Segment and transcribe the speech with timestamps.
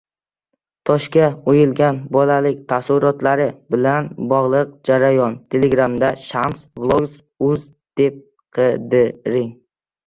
[0.89, 5.39] –toshga o‘yilgan bolalik taassurotlari bilan bog‘liq jarayon.